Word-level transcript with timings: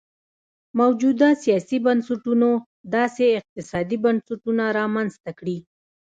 موجوده 0.79 1.27
سیاسي 1.43 1.77
بنسټونو 1.85 2.49
داسې 2.95 3.25
اقتصادي 3.39 3.97
بنسټونه 4.05 4.63
رامنځته 4.79 5.31
کړي. 5.39 5.57